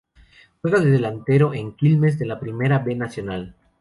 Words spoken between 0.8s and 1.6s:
delantero